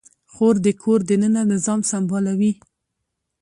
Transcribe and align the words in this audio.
خور 0.33 0.55
د 0.65 0.67
کور 0.81 0.99
دننه 1.09 1.41
نظام 1.53 1.79
سمبالوي. 1.91 2.51